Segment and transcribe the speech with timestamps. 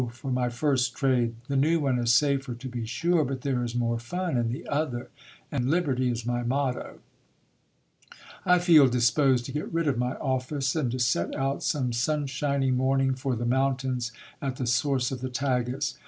[0.13, 1.35] for my first trade!
[1.47, 2.89] The new one i<= safer, to be 82 GIL BLAS.
[3.19, 5.11] sure; but there is more fun in the other,
[5.51, 7.01] and liberty is my motto.
[8.43, 12.71] I feel disposed to get rid of my office, and to set out some sunshiny
[12.71, 14.11] morning for the mountains
[14.41, 15.99] at the source of the Tagus.